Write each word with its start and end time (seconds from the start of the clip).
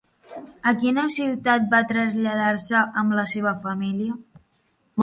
A 0.69 0.71
quina 0.83 1.03
ciutat 1.17 1.67
va 1.75 1.83
traslladar-se 1.93 2.83
amb 3.03 3.17
la 3.21 3.31
seva 3.37 3.57
família? 3.69 4.21